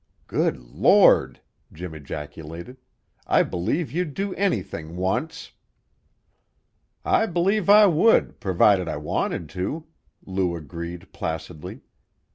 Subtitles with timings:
[0.25, 1.41] "Good Lord!"
[1.71, 2.77] Jim ejaculated.
[3.27, 5.51] "I believe you'd do anything once!"
[7.05, 9.85] "I b'lieve I would, provided I wanted to,"
[10.25, 11.81] Lou agreed placidly.